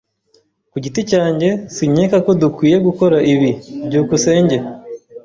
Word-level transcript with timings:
Ku 0.71 0.77
giti 0.83 1.01
cyanjye, 1.11 1.49
sinkeka 1.75 2.17
ko 2.25 2.31
dukwiye 2.41 2.77
gukora 2.87 3.17
ibi. 3.33 3.51
byukusenge 3.87 4.57